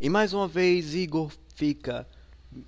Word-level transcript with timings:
E 0.00 0.08
mais 0.08 0.32
uma 0.32 0.48
vez, 0.48 0.94
Igor 0.94 1.30
fica 1.54 2.08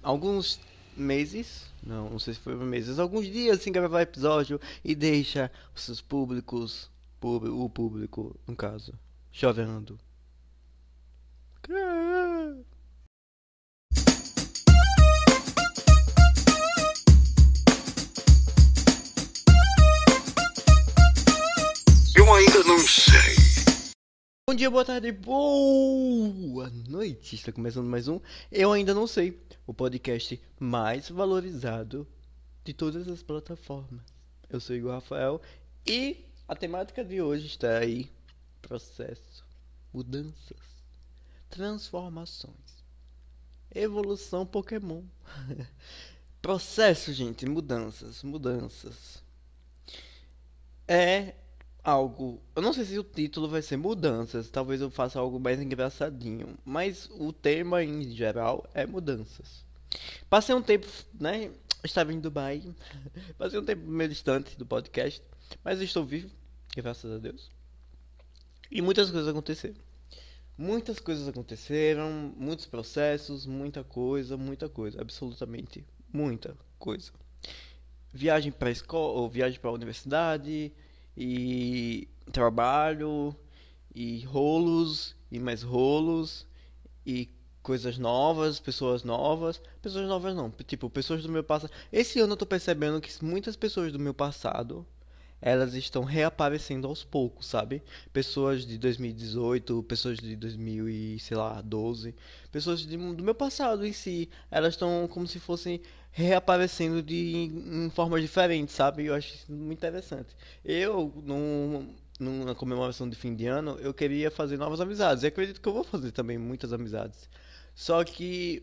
alguns 0.02 0.60
meses, 0.94 1.65
não, 1.82 2.10
não 2.10 2.19
sei 2.19 2.35
se 2.35 2.40
foi 2.40 2.55
meses, 2.56 2.98
alguns 2.98 3.27
dias 3.27 3.62
sem 3.62 3.73
gravar 3.73 4.03
episódio 4.03 4.61
e 4.85 4.94
deixa 4.94 5.50
os 5.74 5.82
seus 5.82 6.00
públicos, 6.03 6.90
o 7.22 7.71
público, 7.71 8.38
no 8.46 8.54
caso, 8.54 8.92
chovendo. 9.32 9.98
Eu 11.68 12.21
Bom 24.45 24.57
dia, 24.57 24.69
boa 24.69 24.85
tarde, 24.85 25.13
boa 25.13 26.69
noite. 26.89 27.37
Está 27.37 27.53
começando 27.53 27.87
mais 27.87 28.09
um 28.09 28.21
Eu 28.51 28.73
Ainda 28.73 28.93
Não 28.93 29.07
Sei, 29.07 29.41
o 29.64 29.73
podcast 29.73 30.43
mais 30.59 31.09
valorizado 31.09 32.05
de 32.64 32.74
todas 32.74 33.06
as 33.06 33.23
plataformas. 33.23 34.02
Eu 34.50 34.59
sou 34.59 34.74
Igor 34.74 34.95
Rafael 34.95 35.41
e 35.86 36.27
a 36.48 36.56
temática 36.56 37.05
de 37.05 37.23
hoje 37.23 37.47
está 37.47 37.78
aí: 37.78 38.10
processo, 38.60 39.45
mudanças, 39.95 40.59
transformações, 41.48 42.84
evolução 43.72 44.45
Pokémon. 44.45 45.05
processo, 46.42 47.12
gente, 47.12 47.47
mudanças, 47.47 48.24
mudanças. 48.24 49.22
É 50.88 51.36
algo. 51.82 52.41
Eu 52.54 52.62
não 52.62 52.72
sei 52.72 52.84
se 52.84 52.98
o 52.98 53.04
título 53.04 53.48
vai 53.48 53.62
ser 53.62 53.77
mudanças, 53.77 54.50
talvez 54.50 54.80
eu 54.80 54.91
faça 54.91 55.18
algo 55.18 55.41
mais 55.41 55.60
engraçadinho, 55.60 56.56
mas 56.64 57.08
o 57.12 57.32
tema 57.32 57.82
em 57.82 58.10
geral 58.10 58.68
é 58.74 58.86
mudanças. 58.86 59.64
Passei 60.28 60.55
um 60.55 60.62
tempo, 60.62 60.86
né? 61.19 61.50
Estava 61.84 62.12
em 62.12 62.20
Dubai, 62.20 62.62
passei 63.36 63.58
um 63.58 63.64
tempo 63.64 63.86
meio 63.86 64.08
distante 64.08 64.56
do 64.56 64.64
podcast, 64.64 65.22
mas 65.64 65.80
estou 65.80 66.05
vivo, 66.05 66.30
graças 66.77 67.10
a 67.10 67.19
Deus. 67.19 67.50
E 68.70 68.80
muitas 68.80 69.10
coisas 69.10 69.28
aconteceram. 69.28 69.77
Muitas 70.56 71.00
coisas 71.00 71.27
aconteceram, 71.27 72.33
muitos 72.36 72.66
processos, 72.66 73.47
muita 73.47 73.83
coisa, 73.83 74.36
muita 74.36 74.69
coisa, 74.69 75.00
absolutamente 75.00 75.84
muita 76.12 76.55
coisa. 76.78 77.10
Viagem 78.12 78.53
para 78.53 78.70
escola, 78.70 79.20
ou 79.20 79.28
viagem 79.28 79.58
para 79.58 79.70
a 79.70 79.72
universidade, 79.72 80.70
e 81.16 82.08
trabalho 82.30 83.34
e 83.94 84.24
rolos 84.24 85.14
e 85.30 85.38
mais 85.38 85.62
rolos 85.62 86.46
e 87.06 87.28
coisas 87.62 87.98
novas, 87.98 88.58
pessoas 88.58 89.04
novas, 89.04 89.60
pessoas 89.80 90.08
novas 90.08 90.34
não, 90.34 90.50
tipo, 90.50 90.91
pessoas 90.91 91.22
do 91.22 91.28
meu 91.28 91.44
passado. 91.44 91.70
Esse 91.92 92.20
ano 92.20 92.32
eu 92.32 92.36
tô 92.36 92.46
percebendo 92.46 93.00
que 93.00 93.24
muitas 93.24 93.56
pessoas 93.56 93.92
do 93.92 93.98
meu 93.98 94.14
passado 94.14 94.86
elas 95.44 95.74
estão 95.74 96.04
reaparecendo 96.04 96.86
aos 96.86 97.02
poucos, 97.02 97.47
sabe? 97.47 97.82
Pessoas 98.12 98.64
de 98.64 98.78
2018, 98.78 99.82
pessoas 99.82 100.19
de 100.19 100.36
2000 100.36 100.88
e, 100.88 101.19
sei 101.19 101.36
lá, 101.36 101.60
12, 101.60 102.14
pessoas 102.52 102.80
de, 102.80 102.97
do 102.97 103.24
meu 103.24 103.34
passado 103.34 103.84
em 103.84 103.92
si, 103.92 104.30
elas 104.48 104.74
estão 104.74 105.08
como 105.08 105.26
se 105.26 105.41
fossem 105.41 105.80
reaparecendo 106.12 107.02
de 107.02 107.50
em 107.64 107.91
formas 107.91 108.20
diferentes, 108.20 108.74
sabe? 108.74 109.06
Eu 109.06 109.14
acho 109.14 109.34
isso 109.34 109.50
muito 109.50 109.78
interessante. 109.78 110.36
Eu, 110.64 111.12
num, 111.24 111.94
numa 112.20 112.54
comemoração 112.54 113.08
de 113.08 113.16
fim 113.16 113.34
de 113.34 113.46
ano, 113.46 113.78
eu 113.80 113.94
queria 113.94 114.30
fazer 114.30 114.58
novas 114.58 114.80
amizades. 114.80 115.24
E 115.24 115.27
acredito 115.27 115.60
que 115.60 115.69
eu 115.69 115.72
vou 115.72 115.84
fazer 115.84 116.12
também 116.12 116.38
muitas 116.38 116.72
amizades. 116.72 117.28
Só 117.74 118.04
que 118.04 118.62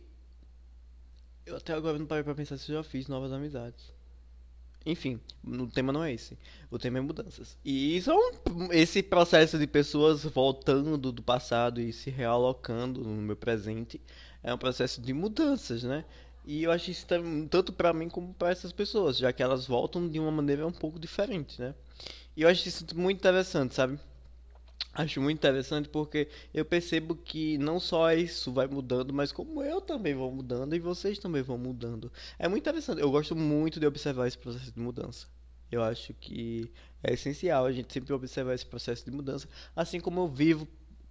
eu 1.46 1.58
até 1.58 1.74
agora 1.74 1.98
não 1.98 2.06
parei 2.06 2.24
pra 2.24 2.36
pensar 2.36 2.58
se 2.58 2.72
eu 2.72 2.78
já 2.78 2.84
fiz 2.84 3.08
novas 3.08 3.34
amizades. 3.34 3.92
Enfim, 4.86 5.20
o 5.44 5.68
tema 5.68 5.92
não 5.92 6.04
é 6.04 6.14
esse. 6.14 6.38
O 6.72 6.78
tema 6.78 7.00
é 7.00 7.02
mudanças. 7.02 7.58
E 7.66 7.98
isso 7.98 8.12
é 8.12 8.16
um, 8.16 8.72
esse 8.72 9.04
processo 9.04 9.58
de 9.58 9.68
pessoas 9.68 10.24
voltando 10.24 11.12
do 11.12 11.22
passado 11.22 11.82
e 11.82 11.92
se 11.92 12.10
realocando 12.10 13.02
no 13.02 13.22
meu 13.22 13.36
presente 13.36 14.00
é 14.42 14.54
um 14.54 14.58
processo 14.58 15.02
de 15.02 15.14
mudanças, 15.14 15.84
né? 15.84 16.06
E 16.46 16.64
eu 16.64 16.72
acho 16.72 16.90
isso 16.90 17.06
tanto 17.50 17.72
para 17.72 17.94
mim 17.94 18.10
como 18.10 18.34
para 18.34 18.50
essas 18.50 18.72
pessoas, 18.72 19.18
já 19.18 19.32
que 19.32 19.44
elas 19.44 19.68
voltam 19.68 20.08
de 20.08 20.20
uma 20.20 20.32
maneira 20.32 20.66
um 20.66 20.72
pouco 20.72 21.00
diferente, 21.00 21.60
né? 21.62 21.76
E 22.36 22.42
eu 22.42 22.50
acho 22.50 22.68
isso 22.68 22.86
muito 22.96 23.18
interessante, 23.18 23.76
sabe? 23.76 24.00
Acho 24.94 25.22
muito 25.22 25.38
interessante 25.38 25.88
porque 25.88 26.28
eu 26.54 26.66
percebo 26.66 27.16
que 27.16 27.58
não 27.58 27.80
só 27.80 28.12
isso 28.14 28.52
vai 28.52 28.68
mudando, 28.68 29.14
mas 29.14 29.32
como 29.32 29.62
eu 29.62 29.80
também 29.80 30.16
vou 30.16 30.32
mudando 30.32 30.76
e 30.76 30.80
vocês 30.80 31.20
também 31.20 31.42
vão 31.44 31.58
mudando. 31.58 32.12
É 32.40 32.48
muito 32.48 32.64
interessante. 32.64 33.00
Eu 33.00 33.12
gosto 33.12 33.36
muito 33.36 33.80
de 33.80 33.86
observar 33.86 34.28
esse 34.28 34.38
processo 34.38 34.72
de 34.72 34.80
mudança. 34.80 35.28
Eu 35.72 35.84
acho 35.84 36.14
que 36.16 36.72
é 37.04 37.14
essencial 37.14 37.66
a 37.66 37.72
gente 37.72 37.94
sempre 37.94 38.12
observar 38.14 38.56
esse 38.56 38.66
processo 38.66 39.06
de 39.06 39.12
mudança, 39.12 39.48
assim 39.76 40.00
como 40.00 40.22
eu 40.22 40.28
vivo 40.28 40.68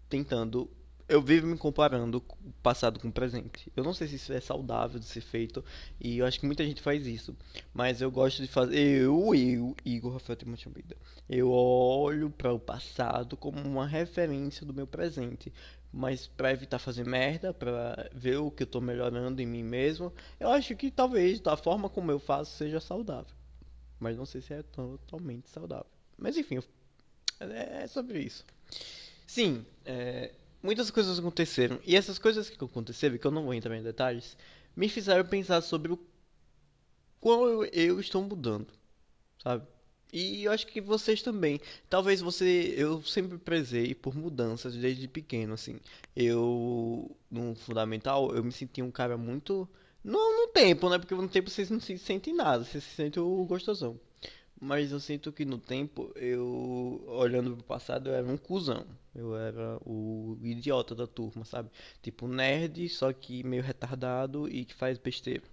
tentando 0.08 0.68
eu 1.08 1.22
vivo 1.22 1.46
me 1.46 1.56
comparando 1.56 2.18
o 2.18 2.52
passado 2.62 3.00
com 3.00 3.08
o 3.08 3.12
presente. 3.12 3.72
Eu 3.74 3.82
não 3.82 3.94
sei 3.94 4.06
se 4.06 4.16
isso 4.16 4.32
é 4.32 4.40
saudável 4.40 5.00
de 5.00 5.06
ser 5.06 5.22
feito 5.22 5.64
e 5.98 6.18
eu 6.18 6.26
acho 6.26 6.38
que 6.38 6.46
muita 6.46 6.64
gente 6.64 6.82
faz 6.82 7.06
isso, 7.06 7.34
mas 7.72 8.02
eu 8.02 8.10
gosto 8.10 8.42
de 8.42 8.48
fazer. 8.48 8.78
Eu, 8.78 9.34
eu, 9.34 9.74
Igor 9.84 10.12
Rafael 10.12 10.36
Timothy 10.36 10.68
Almeida, 10.68 10.96
eu 11.28 11.50
olho 11.50 12.30
para 12.30 12.52
o 12.52 12.58
passado 12.58 13.36
como 13.36 13.58
uma 13.60 13.86
referência 13.86 14.66
do 14.66 14.74
meu 14.74 14.86
presente. 14.86 15.52
Mas 15.90 16.26
para 16.26 16.52
evitar 16.52 16.78
fazer 16.78 17.06
merda, 17.06 17.54
para 17.54 18.10
ver 18.12 18.36
o 18.36 18.50
que 18.50 18.62
eu 18.62 18.66
tô 18.66 18.78
melhorando 18.78 19.40
em 19.40 19.46
mim 19.46 19.62
mesmo, 19.62 20.12
eu 20.38 20.50
acho 20.50 20.76
que 20.76 20.90
talvez 20.90 21.40
da 21.40 21.56
forma 21.56 21.88
como 21.88 22.10
eu 22.10 22.18
faço 22.18 22.54
seja 22.58 22.78
saudável. 22.78 23.34
Mas 23.98 24.14
não 24.14 24.26
sei 24.26 24.42
se 24.42 24.52
é 24.52 24.62
totalmente 24.62 25.48
saudável. 25.48 25.86
Mas 26.18 26.36
enfim, 26.36 26.60
é 27.40 27.86
sobre 27.86 28.20
isso. 28.20 28.44
Sim, 29.26 29.64
é, 29.86 30.32
muitas 30.62 30.90
coisas 30.90 31.18
aconteceram. 31.18 31.80
E 31.84 31.96
essas 31.96 32.18
coisas 32.18 32.50
que 32.50 32.62
aconteceram, 32.62 33.18
que 33.18 33.26
eu 33.26 33.30
não 33.30 33.44
vou 33.44 33.54
entrar 33.54 33.76
em 33.76 33.82
detalhes, 33.82 34.36
me 34.76 34.88
fizeram 34.88 35.24
pensar 35.24 35.60
sobre 35.62 35.92
o 35.92 35.98
quão 37.20 37.46
eu, 37.46 37.64
eu 37.66 38.00
estou 38.00 38.22
mudando, 38.22 38.68
sabe? 39.42 39.66
E 40.12 40.44
eu 40.44 40.52
acho 40.52 40.66
que 40.66 40.80
vocês 40.80 41.22
também. 41.22 41.60
Talvez 41.88 42.20
você. 42.20 42.74
Eu 42.76 43.02
sempre 43.02 43.36
prezei 43.38 43.94
por 43.94 44.16
mudanças 44.16 44.74
desde 44.74 45.06
pequeno, 45.06 45.54
assim. 45.54 45.78
Eu. 46.16 47.14
No 47.30 47.54
fundamental, 47.54 48.34
eu 48.34 48.42
me 48.42 48.52
sentia 48.52 48.84
um 48.84 48.90
cara 48.90 49.16
muito. 49.18 49.68
Não 50.02 50.46
no 50.46 50.52
tempo, 50.52 50.88
né? 50.88 50.98
Porque 50.98 51.14
no 51.14 51.28
tempo 51.28 51.50
vocês 51.50 51.68
não 51.70 51.80
se 51.80 51.98
sentem 51.98 52.34
nada, 52.34 52.64
vocês 52.64 52.82
se 52.84 52.94
sentem 52.94 53.22
o 53.22 53.44
gostosão. 53.44 54.00
Mas 54.60 54.90
eu 54.90 54.98
sinto 54.98 55.32
que 55.32 55.44
no 55.44 55.58
tempo, 55.58 56.12
eu, 56.16 57.04
olhando 57.06 57.54
pro 57.54 57.64
passado, 57.64 58.08
eu 58.08 58.14
era 58.14 58.26
um 58.26 58.36
cuzão. 58.36 58.84
Eu 59.14 59.36
era 59.36 59.78
o 59.86 60.36
idiota 60.42 60.94
da 60.94 61.06
turma, 61.06 61.44
sabe? 61.44 61.70
Tipo, 62.02 62.26
nerd, 62.26 62.88
só 62.88 63.12
que 63.12 63.44
meio 63.44 63.62
retardado 63.62 64.48
e 64.48 64.64
que 64.64 64.74
faz 64.74 64.98
besteira. 64.98 65.44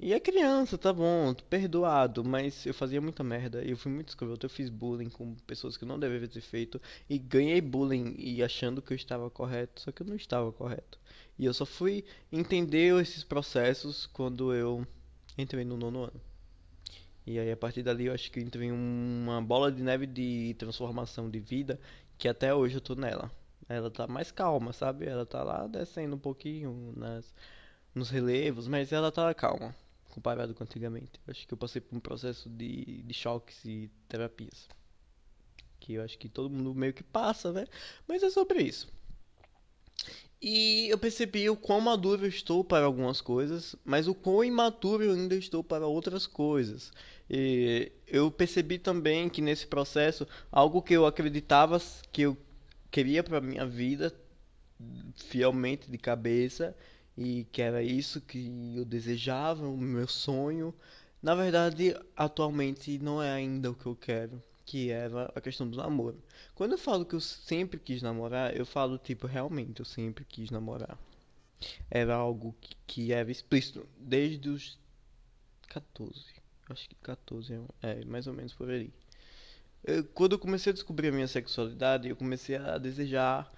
E 0.00 0.12
é 0.12 0.20
criança, 0.20 0.78
tá 0.78 0.92
bom, 0.92 1.34
perdoado, 1.34 2.24
mas 2.24 2.64
eu 2.66 2.74
fazia 2.74 3.00
muita 3.00 3.24
merda. 3.24 3.62
Eu 3.64 3.76
fui 3.76 3.90
muito 3.90 4.08
escroto, 4.08 4.46
eu 4.46 4.50
fiz 4.50 4.68
bullying 4.68 5.10
com 5.10 5.34
pessoas 5.46 5.76
que 5.76 5.84
não 5.84 5.98
deveria 5.98 6.28
ter 6.28 6.40
feito. 6.40 6.80
E 7.08 7.18
ganhei 7.18 7.60
bullying 7.60 8.14
e 8.18 8.42
achando 8.42 8.82
que 8.82 8.92
eu 8.92 8.96
estava 8.96 9.30
correto, 9.30 9.80
só 9.80 9.92
que 9.92 10.02
eu 10.02 10.06
não 10.06 10.16
estava 10.16 10.52
correto. 10.52 10.98
E 11.38 11.44
eu 11.44 11.54
só 11.54 11.66
fui 11.66 12.04
entender 12.32 13.00
esses 13.00 13.24
processos 13.24 14.06
quando 14.06 14.52
eu 14.54 14.86
entrei 15.36 15.64
no 15.64 15.76
nono 15.76 16.04
ano. 16.04 16.27
E 17.28 17.38
aí 17.38 17.52
a 17.52 17.56
partir 17.58 17.82
dali 17.82 18.06
eu 18.06 18.14
acho 18.14 18.32
que 18.32 18.40
entrei 18.40 18.68
em 18.68 18.72
uma 18.72 19.42
bola 19.42 19.70
de 19.70 19.82
neve 19.82 20.06
de 20.06 20.54
transformação 20.58 21.28
de 21.28 21.38
vida 21.38 21.78
que 22.16 22.26
até 22.26 22.54
hoje 22.54 22.76
eu 22.76 22.80
tô 22.80 22.94
nela. 22.94 23.30
Ela 23.68 23.90
tá 23.90 24.06
mais 24.06 24.32
calma, 24.32 24.72
sabe? 24.72 25.04
Ela 25.04 25.26
tá 25.26 25.42
lá 25.44 25.66
descendo 25.66 26.16
um 26.16 26.18
pouquinho 26.18 26.94
nas, 26.96 27.34
nos 27.94 28.08
relevos, 28.08 28.66
mas 28.66 28.92
ela 28.92 29.12
tá 29.12 29.34
calma 29.34 29.76
comparado 30.08 30.54
com 30.54 30.64
antigamente. 30.64 31.20
Eu 31.26 31.30
acho 31.30 31.46
que 31.46 31.52
eu 31.52 31.58
passei 31.58 31.82
por 31.82 31.94
um 31.94 32.00
processo 32.00 32.48
de, 32.48 33.02
de 33.02 33.12
choques 33.12 33.62
e 33.66 33.90
terapias. 34.08 34.66
Que 35.78 35.94
eu 35.94 36.02
acho 36.02 36.16
que 36.18 36.30
todo 36.30 36.48
mundo 36.48 36.74
meio 36.74 36.94
que 36.94 37.04
passa, 37.04 37.52
né? 37.52 37.66
Mas 38.06 38.22
é 38.22 38.30
sobre 38.30 38.62
isso. 38.62 38.88
E 40.40 40.88
eu 40.88 40.98
percebi 40.98 41.50
o 41.50 41.56
quão 41.56 41.80
maduro 41.80 42.24
eu 42.24 42.28
estou 42.28 42.62
para 42.62 42.84
algumas 42.86 43.20
coisas, 43.20 43.74
mas 43.84 44.06
o 44.06 44.14
quão 44.14 44.44
imaturo 44.44 45.02
eu 45.02 45.12
ainda 45.12 45.34
estou 45.34 45.64
para 45.64 45.86
outras 45.86 46.26
coisas. 46.26 46.92
E 47.28 47.90
eu 48.06 48.30
percebi 48.30 48.78
também 48.78 49.28
que 49.28 49.42
nesse 49.42 49.66
processo, 49.66 50.26
algo 50.50 50.80
que 50.80 50.94
eu 50.94 51.06
acreditava 51.06 51.80
que 52.12 52.22
eu 52.22 52.36
queria 52.90 53.22
para 53.24 53.40
minha 53.40 53.66
vida, 53.66 54.14
fielmente 55.16 55.90
de 55.90 55.98
cabeça, 55.98 56.74
e 57.16 57.44
que 57.50 57.60
era 57.60 57.82
isso 57.82 58.20
que 58.20 58.74
eu 58.76 58.84
desejava, 58.84 59.66
o 59.66 59.76
meu 59.76 60.06
sonho, 60.06 60.72
na 61.20 61.34
verdade, 61.34 61.96
atualmente 62.16 62.96
não 62.98 63.20
é 63.20 63.32
ainda 63.32 63.72
o 63.72 63.74
que 63.74 63.86
eu 63.86 63.96
quero. 63.96 64.40
Que 64.68 64.90
era 64.90 65.32
a 65.34 65.40
questão 65.40 65.66
do 65.66 65.78
namoro. 65.78 66.22
Quando 66.54 66.72
eu 66.72 66.78
falo 66.78 67.06
que 67.06 67.14
eu 67.14 67.20
sempre 67.20 67.80
quis 67.80 68.02
namorar, 68.02 68.54
eu 68.54 68.66
falo 68.66 68.98
tipo, 68.98 69.26
realmente, 69.26 69.80
eu 69.80 69.86
sempre 69.86 70.26
quis 70.26 70.50
namorar. 70.50 70.98
Era 71.90 72.14
algo 72.14 72.54
que, 72.60 72.76
que 72.86 73.12
era 73.12 73.30
explícito 73.30 73.88
desde 73.98 74.50
os 74.50 74.78
14. 75.68 76.20
Acho 76.68 76.86
que 76.86 76.94
14 76.96 77.54
é, 77.82 78.00
é 78.00 78.04
mais 78.04 78.26
ou 78.26 78.34
menos 78.34 78.52
por 78.52 78.68
aí. 78.68 78.92
Quando 80.12 80.32
eu 80.32 80.38
comecei 80.38 80.70
a 80.70 80.74
descobrir 80.74 81.08
a 81.08 81.12
minha 81.12 81.28
sexualidade, 81.28 82.06
eu 82.06 82.14
comecei 82.14 82.56
a 82.56 82.76
desejar 82.76 83.50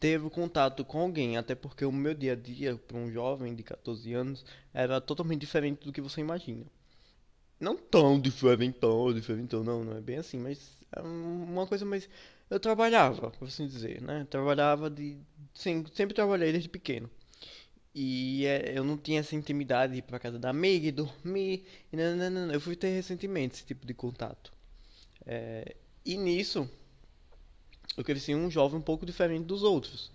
ter 0.00 0.20
o 0.20 0.28
contato 0.28 0.84
com 0.84 0.98
alguém, 0.98 1.36
até 1.36 1.54
porque 1.54 1.84
o 1.84 1.92
meu 1.92 2.12
dia 2.12 2.32
a 2.32 2.36
dia 2.36 2.76
para 2.76 2.96
um 2.96 3.08
jovem 3.08 3.54
de 3.54 3.62
14 3.62 4.12
anos 4.12 4.44
era 4.74 5.00
totalmente 5.00 5.42
diferente 5.42 5.86
do 5.86 5.92
que 5.92 6.00
você 6.00 6.20
imagina. 6.20 6.66
Não 7.60 7.76
tão 7.76 8.20
diferentão, 8.20 9.12
diferentão, 9.14 9.64
não, 9.64 9.84
não 9.84 9.96
é 9.96 10.00
bem 10.00 10.18
assim, 10.18 10.38
mas 10.38 10.70
é 10.92 11.00
uma 11.00 11.66
coisa 11.66 11.84
mais. 11.84 12.08
Eu 12.50 12.60
trabalhava, 12.60 13.30
por 13.30 13.48
assim 13.48 13.66
dizer, 13.66 14.02
né? 14.02 14.26
Trabalhava 14.30 14.90
de. 14.90 15.18
Sim, 15.54 15.84
sempre 15.94 16.14
trabalhei 16.14 16.52
desde 16.52 16.68
pequeno. 16.68 17.10
E 17.94 18.46
é, 18.46 18.78
eu 18.78 18.84
não 18.84 18.98
tinha 18.98 19.20
essa 19.20 19.34
intimidade 19.36 19.94
de 19.94 20.00
ir 20.00 20.02
pra 20.02 20.18
casa 20.18 20.38
da 20.38 20.50
amiga 20.50 20.86
e 20.88 20.92
dormir. 20.92 21.66
E 21.92 21.96
não, 21.96 22.16
não, 22.16 22.30
não, 22.30 22.52
Eu 22.52 22.60
fui 22.60 22.76
ter 22.76 22.90
recentemente 22.90 23.56
esse 23.56 23.66
tipo 23.66 23.86
de 23.86 23.94
contato. 23.94 24.52
É, 25.26 25.76
e 26.04 26.16
nisso, 26.16 26.68
eu 27.96 28.04
cresci 28.04 28.34
um 28.34 28.50
jovem 28.50 28.78
um 28.78 28.82
pouco 28.82 29.06
diferente 29.06 29.44
dos 29.46 29.62
outros. 29.62 30.12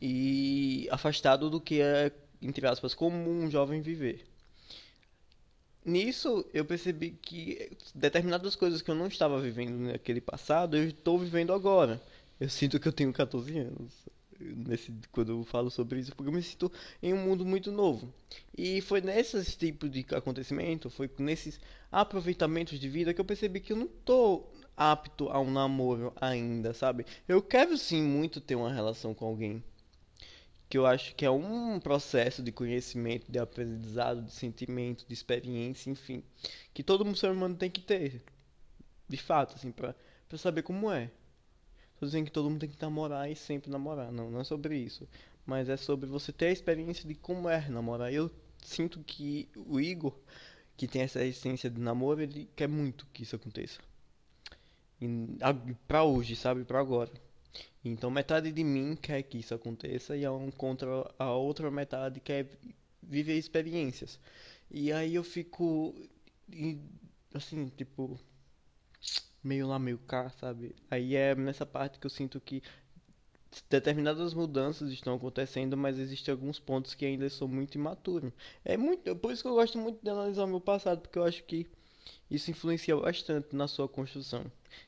E 0.00 0.88
afastado 0.90 1.50
do 1.50 1.60
que 1.60 1.80
é, 1.80 2.12
entre 2.42 2.66
aspas, 2.66 2.94
comum 2.94 3.44
um 3.44 3.50
jovem 3.50 3.80
viver. 3.80 4.29
Nisso, 5.90 6.46
eu 6.54 6.64
percebi 6.64 7.10
que 7.10 7.76
determinadas 7.94 8.54
coisas 8.54 8.80
que 8.80 8.90
eu 8.90 8.94
não 8.94 9.08
estava 9.08 9.40
vivendo 9.40 9.76
naquele 9.76 10.20
passado, 10.20 10.76
eu 10.76 10.84
estou 10.84 11.18
vivendo 11.18 11.52
agora. 11.52 12.00
Eu 12.38 12.48
sinto 12.48 12.78
que 12.78 12.86
eu 12.86 12.92
tenho 12.92 13.12
14 13.12 13.58
anos 13.58 13.92
nesse, 14.40 14.92
quando 15.10 15.32
eu 15.32 15.44
falo 15.44 15.68
sobre 15.68 15.98
isso, 15.98 16.14
porque 16.14 16.28
eu 16.28 16.32
me 16.32 16.42
sinto 16.42 16.70
em 17.02 17.12
um 17.12 17.18
mundo 17.18 17.44
muito 17.44 17.72
novo. 17.72 18.12
E 18.56 18.80
foi 18.80 19.00
nesses 19.00 19.56
tipos 19.56 19.90
de 19.90 20.06
acontecimento, 20.14 20.88
foi 20.88 21.10
nesses 21.18 21.60
aproveitamentos 21.90 22.78
de 22.78 22.88
vida 22.88 23.12
que 23.12 23.20
eu 23.20 23.24
percebi 23.24 23.60
que 23.60 23.72
eu 23.72 23.76
não 23.76 23.86
estou 23.86 24.52
apto 24.76 25.28
a 25.28 25.40
um 25.40 25.50
namoro 25.50 26.12
ainda, 26.20 26.72
sabe? 26.72 27.04
Eu 27.28 27.42
quero 27.42 27.76
sim 27.76 28.02
muito 28.02 28.40
ter 28.40 28.54
uma 28.54 28.72
relação 28.72 29.12
com 29.12 29.26
alguém. 29.26 29.62
Que 30.70 30.78
eu 30.78 30.86
acho 30.86 31.14
que 31.14 31.26
é 31.26 31.30
um 31.30 31.78
processo 31.78 32.42
de 32.42 32.50
conhecimento, 32.50 33.30
de 33.30 33.38
aprendizado, 33.38 34.22
de 34.22 34.32
sentimento, 34.32 35.04
de 35.06 35.12
experiência, 35.12 35.90
enfim. 35.90 36.22
Que 36.72 36.82
todo 36.82 37.14
ser 37.14 37.30
humano 37.30 37.54
tem 37.54 37.70
que 37.70 37.82
ter. 37.82 38.22
De 39.06 39.18
fato, 39.18 39.56
assim, 39.56 39.70
pra, 39.70 39.94
pra 40.28 40.38
saber 40.38 40.62
como 40.62 40.90
é. 40.90 41.10
Tô 41.98 42.06
dizendo 42.06 42.24
que 42.24 42.32
todo 42.32 42.48
mundo 42.48 42.60
tem 42.60 42.70
que 42.70 42.80
namorar 42.80 43.30
e 43.30 43.36
sempre 43.36 43.70
namorar. 43.70 44.10
Não, 44.10 44.30
não 44.30 44.40
é 44.40 44.44
sobre 44.44 44.78
isso. 44.78 45.06
Mas 45.44 45.68
é 45.68 45.76
sobre 45.76 46.08
você 46.08 46.32
ter 46.32 46.46
a 46.46 46.52
experiência 46.52 47.06
de 47.06 47.14
como 47.14 47.50
é 47.50 47.68
namorar. 47.68 48.10
Eu 48.10 48.30
sinto 48.64 49.00
que 49.00 49.50
o 49.54 49.78
Igor, 49.78 50.16
que 50.76 50.88
tem 50.88 51.02
essa 51.02 51.22
essência 51.22 51.68
de 51.68 51.78
namoro, 51.78 52.22
ele 52.22 52.48
quer 52.56 52.68
muito 52.68 53.06
que 53.12 53.24
isso 53.24 53.36
aconteça 53.36 53.80
para 55.88 56.04
hoje, 56.04 56.36
sabe? 56.36 56.64
Para 56.64 56.80
agora. 56.80 57.10
Então 57.84 58.10
metade 58.10 58.52
de 58.52 58.64
mim 58.64 58.96
quer 58.96 59.22
que 59.22 59.38
isso 59.38 59.54
aconteça 59.54 60.16
e 60.16 60.24
a, 60.24 60.30
contra 60.56 60.88
a 61.18 61.32
outra 61.32 61.70
metade 61.70 62.20
quer 62.20 62.48
viver 63.02 63.38
experiências. 63.38 64.18
E 64.70 64.92
aí 64.92 65.14
eu 65.14 65.24
fico 65.24 65.94
assim, 67.34 67.68
tipo 67.76 68.18
meio 69.42 69.66
lá, 69.66 69.78
meio 69.78 69.98
cá, 69.98 70.30
sabe? 70.30 70.74
Aí 70.90 71.16
é 71.16 71.34
nessa 71.34 71.64
parte 71.64 71.98
que 71.98 72.06
eu 72.06 72.10
sinto 72.10 72.40
que 72.40 72.62
determinadas 73.68 74.32
mudanças 74.34 74.90
estão 74.92 75.14
acontecendo, 75.14 75.76
mas 75.76 75.98
existem 75.98 76.30
alguns 76.32 76.60
pontos 76.60 76.94
que 76.94 77.04
ainda 77.04 77.28
sou 77.28 77.48
muito 77.48 77.74
imaturo. 77.76 78.32
É 78.64 78.76
muito, 78.76 79.14
por 79.16 79.32
isso 79.32 79.42
que 79.42 79.48
eu 79.48 79.54
gosto 79.54 79.78
muito 79.78 79.98
de 80.02 80.10
analisar 80.10 80.44
o 80.44 80.48
meu 80.48 80.60
passado, 80.60 81.00
porque 81.00 81.18
eu 81.18 81.24
acho 81.24 81.42
que 81.44 81.66
isso 82.30 82.50
influencia 82.50 82.96
bastante 82.96 83.54
na 83.54 83.66
sua 83.66 83.88
construção. 83.88 84.44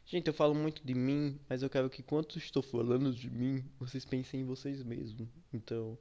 Gente, 0.06 0.28
eu 0.28 0.34
falo 0.34 0.54
muito 0.54 0.84
de 0.84 0.94
mim, 0.94 1.38
mas 1.48 1.62
eu 1.62 1.70
quero 1.70 1.90
que 1.90 2.02
quando 2.02 2.36
estou 2.36 2.62
falando 2.62 3.12
de 3.12 3.30
mim, 3.30 3.64
vocês 3.78 4.04
pensem 4.04 4.40
em 4.40 4.44
vocês 4.44 4.82
mesmos. 4.82 5.28
Então, 5.52 5.98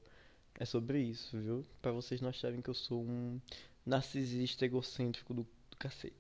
é 0.56 0.66
sobre 0.66 1.00
isso, 1.02 1.40
viu? 1.40 1.66
Para 1.82 1.92
vocês 1.92 2.22
não 2.22 2.30
acharem 2.30 2.62
que 2.62 2.70
eu 2.70 2.74
sou 2.74 3.02
um 3.02 3.40
narcisista 3.86 4.66
egocêntrico 4.66 5.34
do, 5.34 5.48
do 5.70 5.78
cacete. 5.78 6.16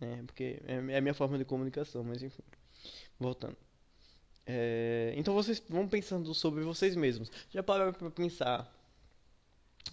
É, 0.00 0.22
porque 0.22 0.60
é, 0.66 0.74
é 0.74 0.98
a 0.98 1.00
minha 1.00 1.14
forma 1.14 1.38
de 1.38 1.44
comunicação, 1.44 2.04
mas 2.04 2.22
enfim. 2.22 2.42
Voltando. 3.18 3.56
É, 4.46 5.14
então 5.16 5.32
vocês 5.32 5.62
vão 5.68 5.88
pensando 5.88 6.34
sobre 6.34 6.62
vocês 6.62 6.94
mesmos. 6.94 7.30
Já 7.50 7.62
pararam 7.62 7.92
para 7.92 8.10
pensar 8.10 8.70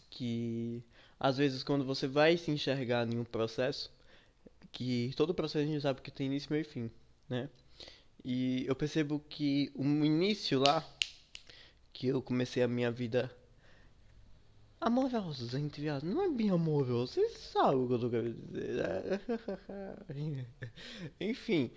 que 0.09 0.83
às 1.21 1.37
vezes 1.37 1.61
quando 1.61 1.85
você 1.85 2.07
vai 2.07 2.35
se 2.35 2.49
enxergar 2.49 3.07
em 3.07 3.19
um 3.19 3.23
processo, 3.23 3.91
que 4.71 5.13
todo 5.15 5.35
processo 5.35 5.63
a 5.63 5.71
gente 5.71 5.79
sabe 5.79 6.01
que 6.01 6.09
tem 6.09 6.25
início, 6.25 6.51
meio 6.51 6.61
e 6.61 6.65
fim, 6.65 6.91
né? 7.29 7.47
E 8.25 8.65
eu 8.65 8.75
percebo 8.75 9.19
que 9.29 9.71
o 9.75 9.83
início 9.83 10.59
lá, 10.59 10.83
que 11.93 12.07
eu 12.07 12.23
comecei 12.23 12.63
a 12.63 12.67
minha 12.67 12.89
vida 12.89 13.31
amorosa, 14.79 15.59
entre 15.59 15.89
aspas, 15.89 16.11
não 16.11 16.23
é 16.23 16.29
bem 16.29 16.49
amoroso, 16.49 17.13
vocês 17.13 17.37
sabem 17.37 17.83
o 17.83 17.87
que 17.87 17.93
eu 17.93 17.99
tô 17.99 18.09
querendo 18.09 18.47
dizer. 18.47 18.77
Né? 20.09 20.47
Enfim, 21.21 21.69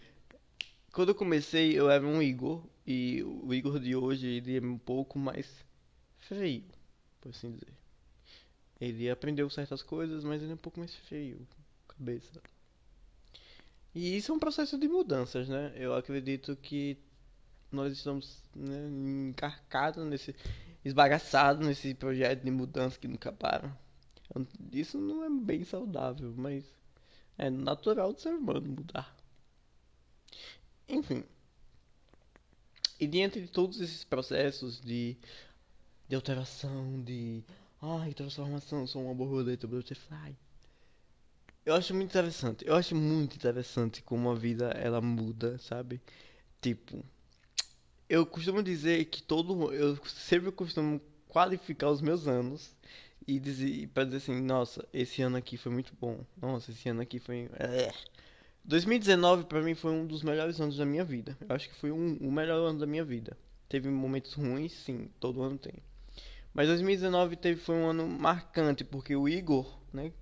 quando 0.90 1.10
eu 1.10 1.14
comecei 1.14 1.78
eu 1.78 1.90
era 1.90 2.06
um 2.06 2.22
Igor, 2.22 2.64
e 2.86 3.22
o 3.22 3.52
Igor 3.52 3.78
de 3.78 3.94
hoje 3.94 4.26
ele 4.26 4.56
é 4.56 4.60
um 4.60 4.78
pouco 4.78 5.18
mais 5.18 5.46
frio, 6.16 6.64
por 7.20 7.28
assim 7.28 7.52
dizer. 7.52 7.83
Ele 8.84 9.10
aprendeu 9.10 9.48
certas 9.50 9.82
coisas, 9.82 10.24
mas 10.24 10.42
ele 10.42 10.52
é 10.52 10.54
um 10.54 10.58
pouco 10.58 10.78
mais 10.78 10.94
feio, 10.94 11.46
cabeça. 11.88 12.40
E 13.94 14.16
isso 14.16 14.32
é 14.32 14.34
um 14.34 14.38
processo 14.38 14.76
de 14.76 14.88
mudanças, 14.88 15.48
né? 15.48 15.72
Eu 15.76 15.94
acredito 15.94 16.56
que 16.56 16.98
nós 17.70 17.92
estamos 17.92 18.42
né, 18.54 18.88
encarcados 19.28 20.04
nesse, 20.06 20.34
esbagaçados 20.84 21.66
nesse 21.66 21.94
projeto 21.94 22.42
de 22.42 22.50
mudança 22.50 22.98
que 22.98 23.08
nunca 23.08 23.32
para. 23.32 23.76
Isso 24.72 24.98
não 24.98 25.24
é 25.24 25.30
bem 25.30 25.64
saudável, 25.64 26.34
mas 26.36 26.64
é 27.38 27.50
natural 27.50 28.12
do 28.12 28.20
ser 28.20 28.34
humano 28.34 28.68
mudar. 28.68 29.14
Enfim. 30.88 31.24
E 32.98 33.06
diante 33.06 33.40
de 33.40 33.48
todos 33.48 33.80
esses 33.80 34.04
processos 34.04 34.80
de, 34.80 35.16
de 36.08 36.16
alteração, 36.16 37.02
de 37.02 37.42
Ai, 37.86 38.14
transformação, 38.14 38.86
sou 38.86 39.04
uma 39.04 39.14
borboleta, 39.14 39.66
butterfly. 39.66 40.34
Eu 41.66 41.74
acho 41.74 41.92
muito 41.92 42.08
interessante. 42.08 42.66
Eu 42.66 42.74
acho 42.74 42.94
muito 42.94 43.36
interessante 43.36 44.02
como 44.02 44.30
a 44.30 44.34
vida 44.34 44.70
ela 44.70 45.02
muda, 45.02 45.58
sabe? 45.58 46.00
Tipo, 46.62 47.04
eu 48.08 48.24
costumo 48.24 48.62
dizer 48.62 49.04
que 49.04 49.22
todo 49.22 49.70
eu 49.74 49.98
sempre 50.06 50.50
costumo 50.50 50.98
qualificar 51.28 51.90
os 51.90 52.00
meus 52.00 52.26
anos 52.26 52.74
e 53.28 53.38
dizer 53.38 53.88
para 53.88 54.04
dizer 54.04 54.16
assim, 54.16 54.40
nossa, 54.40 54.88
esse 54.90 55.20
ano 55.20 55.36
aqui 55.36 55.58
foi 55.58 55.70
muito 55.70 55.92
bom. 56.00 56.24
Nossa, 56.40 56.70
esse 56.70 56.88
ano 56.88 57.02
aqui 57.02 57.18
foi 57.18 57.50
é. 57.52 57.92
2019 58.64 59.44
para 59.44 59.60
mim 59.60 59.74
foi 59.74 59.92
um 59.92 60.06
dos 60.06 60.22
melhores 60.22 60.58
anos 60.58 60.78
da 60.78 60.86
minha 60.86 61.04
vida. 61.04 61.36
Eu 61.46 61.54
acho 61.54 61.68
que 61.68 61.74
foi 61.74 61.92
um, 61.92 62.16
o 62.16 62.32
melhor 62.32 62.66
ano 62.66 62.78
da 62.78 62.86
minha 62.86 63.04
vida. 63.04 63.36
Teve 63.68 63.90
momentos 63.90 64.32
ruins, 64.32 64.72
sim, 64.72 65.10
todo 65.20 65.42
ano 65.42 65.58
tem. 65.58 65.74
Mas 66.54 66.68
2019 66.68 67.34
teve, 67.34 67.60
foi 67.60 67.74
um 67.74 67.88
ano 67.90 68.06
marcante, 68.06 68.84
porque 68.84 69.16
o 69.16 69.28
Igor, 69.28 69.66
né, 69.92 70.12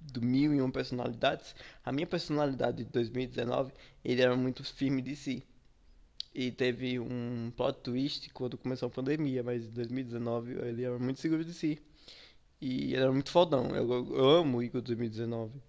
do 0.00 0.22
Mil 0.22 0.54
e 0.54 0.60
Uma 0.60 0.72
Personalidades, 0.72 1.54
a 1.84 1.92
minha 1.92 2.06
personalidade 2.06 2.78
de 2.78 2.90
2019, 2.90 3.72
ele 4.02 4.22
era 4.22 4.34
muito 4.34 4.64
firme 4.64 5.02
de 5.02 5.14
si. 5.14 5.44
E 6.34 6.50
teve 6.50 6.98
um 6.98 7.52
plot 7.56 7.80
twist 7.80 8.30
quando 8.30 8.58
começou 8.58 8.88
a 8.88 8.90
pandemia, 8.90 9.42
mas 9.42 9.64
em 9.64 9.70
2019 9.70 10.52
ele 10.66 10.84
era 10.84 10.98
muito 10.98 11.20
seguro 11.20 11.44
de 11.44 11.52
si. 11.52 11.78
E 12.60 12.94
ele 12.94 13.02
era 13.02 13.12
muito 13.12 13.30
fodão. 13.30 13.74
Eu, 13.74 13.90
eu 13.90 14.30
amo 14.30 14.58
o 14.58 14.62
Igor 14.62 14.82
2019. 14.82 15.60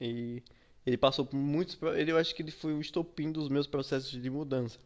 E 0.00 0.42
ele 0.86 0.96
passou 0.96 1.26
por 1.26 1.36
muitos. 1.36 1.76
Ele, 1.96 2.12
eu 2.12 2.18
acho 2.18 2.34
que 2.34 2.42
ele 2.42 2.50
foi 2.50 2.72
o 2.72 2.80
estopim 2.80 3.30
dos 3.32 3.48
meus 3.48 3.66
processos 3.66 4.10
de 4.10 4.30
mudança. 4.30 4.78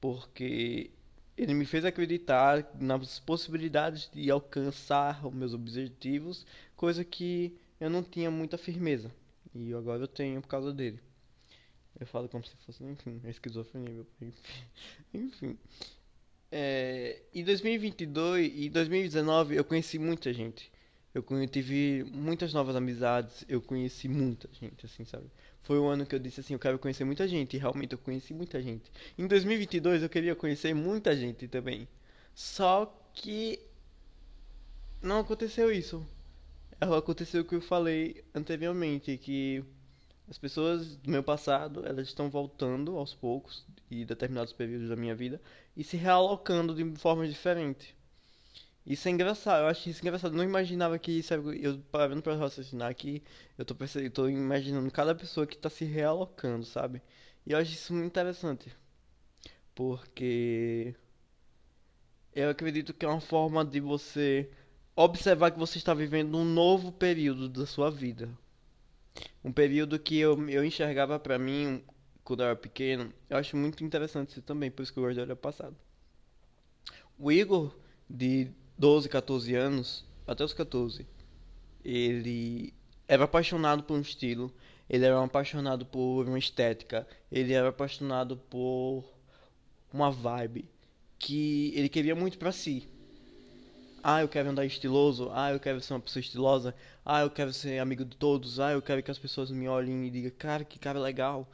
Porque 0.00 0.90
ele 1.36 1.52
me 1.52 1.66
fez 1.66 1.84
acreditar 1.84 2.66
nas 2.80 3.18
possibilidades 3.20 4.10
de 4.12 4.30
alcançar 4.30 5.24
os 5.26 5.34
meus 5.34 5.52
objetivos, 5.52 6.46
coisa 6.74 7.04
que 7.04 7.56
eu 7.78 7.90
não 7.90 8.02
tinha 8.02 8.30
muita 8.30 8.56
firmeza. 8.56 9.12
E 9.54 9.72
agora 9.74 10.02
eu 10.02 10.08
tenho 10.08 10.40
por 10.40 10.48
causa 10.48 10.72
dele. 10.72 11.00
Eu 11.98 12.06
falo 12.06 12.28
como 12.28 12.44
se 12.44 12.54
fosse, 12.64 12.82
enfim, 12.84 13.20
a 13.24 13.28
esquizofrenia, 13.30 13.92
meu 13.92 14.06
pai. 14.18 14.32
Enfim. 15.12 15.58
É, 16.50 17.22
em 17.34 17.44
2022 17.44 18.52
e 18.54 18.70
2019 18.70 19.56
eu 19.56 19.64
conheci 19.64 19.98
muita 19.98 20.32
gente. 20.32 20.70
Eu 21.14 21.24
tive 21.46 22.04
muitas 22.12 22.52
novas 22.52 22.76
amizades, 22.76 23.44
eu 23.48 23.60
conheci 23.62 24.06
muita 24.06 24.48
gente, 24.52 24.84
assim, 24.84 25.04
sabe? 25.06 25.26
Foi 25.66 25.80
o 25.80 25.86
ano 25.88 26.06
que 26.06 26.14
eu 26.14 26.18
disse 26.20 26.38
assim, 26.38 26.54
eu 26.54 26.60
quero 26.60 26.78
conhecer 26.78 27.02
muita 27.04 27.26
gente, 27.26 27.56
e 27.56 27.58
realmente 27.58 27.92
eu 27.92 27.98
conheci 27.98 28.32
muita 28.32 28.62
gente. 28.62 28.88
Em 29.18 29.26
2022 29.26 30.04
eu 30.04 30.08
queria 30.08 30.36
conhecer 30.36 30.72
muita 30.72 31.16
gente 31.16 31.48
também. 31.48 31.88
Só 32.32 32.86
que 33.12 33.58
não 35.02 35.18
aconteceu 35.18 35.72
isso. 35.72 36.06
Aconteceu 36.80 37.42
o 37.42 37.44
que 37.44 37.56
eu 37.56 37.60
falei 37.60 38.24
anteriormente, 38.32 39.18
que 39.18 39.64
as 40.28 40.38
pessoas 40.38 40.96
do 40.98 41.10
meu 41.10 41.22
passado, 41.22 41.84
elas 41.84 42.06
estão 42.06 42.30
voltando 42.30 42.96
aos 42.96 43.12
poucos 43.12 43.66
e 43.90 44.04
determinados 44.04 44.52
períodos 44.52 44.88
da 44.88 44.94
minha 44.94 45.16
vida 45.16 45.40
e 45.76 45.82
se 45.82 45.96
realocando 45.96 46.76
de 46.76 46.96
formas 47.00 47.28
diferentes. 47.28 47.92
Isso 48.86 49.08
é 49.08 49.10
engraçado, 49.10 49.62
eu 49.62 49.66
acho 49.68 49.88
isso 49.90 50.00
engraçado. 50.00 50.32
Eu 50.32 50.38
não 50.38 50.44
imaginava 50.44 50.98
que 50.98 51.10
isso 51.10 51.34
eu 51.34 51.78
parando 51.90 52.22
para 52.22 52.36
raciocinar 52.36 52.88
aqui, 52.88 53.22
eu 53.58 53.64
tô 53.64 53.74
percebendo, 53.74 54.12
tô 54.12 54.28
imaginando 54.28 54.90
cada 54.92 55.14
pessoa 55.14 55.46
que 55.46 55.56
tá 55.56 55.68
se 55.68 55.84
realocando, 55.84 56.64
sabe? 56.64 57.02
E 57.44 57.52
eu 57.52 57.58
acho 57.58 57.72
isso 57.72 57.92
muito 57.92 58.06
interessante. 58.06 58.70
Porque 59.74 60.94
eu 62.32 62.48
acredito 62.50 62.94
que 62.94 63.04
é 63.04 63.08
uma 63.08 63.20
forma 63.20 63.64
de 63.64 63.80
você 63.80 64.48
observar 64.94 65.50
que 65.50 65.58
você 65.58 65.78
está 65.78 65.92
vivendo 65.92 66.38
um 66.38 66.44
novo 66.44 66.92
período 66.92 67.48
da 67.48 67.66
sua 67.66 67.90
vida. 67.90 68.30
Um 69.44 69.52
período 69.52 69.98
que 69.98 70.18
eu, 70.18 70.48
eu 70.48 70.64
enxergava 70.64 71.18
para 71.18 71.38
mim 71.38 71.82
quando 72.22 72.40
eu 72.42 72.46
era 72.46 72.56
pequeno. 72.56 73.12
Eu 73.28 73.36
acho 73.36 73.56
muito 73.56 73.82
interessante 73.84 74.30
isso 74.30 74.42
também, 74.42 74.70
por 74.70 74.82
isso 74.82 74.92
que 74.92 74.98
eu 74.98 75.02
gosto 75.02 75.16
de 75.16 75.20
olhar 75.22 75.36
passado. 75.36 75.76
O 77.18 77.32
Igor, 77.32 77.74
de 78.08 78.50
12, 78.78 79.08
14 79.08 79.54
anos, 79.54 80.04
até 80.26 80.44
os 80.44 80.52
14, 80.52 81.06
ele 81.84 82.74
era 83.08 83.24
apaixonado 83.24 83.82
por 83.82 83.96
um 83.96 84.00
estilo, 84.00 84.52
ele 84.88 85.04
era 85.04 85.22
apaixonado 85.22 85.86
por 85.86 86.26
uma 86.26 86.38
estética, 86.38 87.06
ele 87.30 87.52
era 87.52 87.68
apaixonado 87.68 88.36
por 88.36 89.04
uma 89.92 90.10
vibe 90.10 90.68
que 91.18 91.72
ele 91.74 91.88
queria 91.88 92.14
muito 92.14 92.38
para 92.38 92.52
si. 92.52 92.86
Ah, 94.02 94.20
eu 94.22 94.28
quero 94.28 94.50
andar 94.50 94.64
estiloso. 94.64 95.30
Ah, 95.32 95.50
eu 95.50 95.58
quero 95.58 95.80
ser 95.80 95.94
uma 95.94 96.00
pessoa 96.00 96.20
estilosa. 96.20 96.74
Ah, 97.04 97.22
eu 97.22 97.30
quero 97.30 97.52
ser 97.52 97.80
amigo 97.80 98.04
de 98.04 98.16
todos. 98.16 98.60
Ah, 98.60 98.72
eu 98.72 98.80
quero 98.80 99.02
que 99.02 99.10
as 99.10 99.18
pessoas 99.18 99.50
me 99.50 99.66
olhem 99.66 100.06
e 100.06 100.10
digam, 100.10 100.30
cara, 100.38 100.64
que 100.64 100.78
cara 100.78 101.00
legal. 101.00 101.50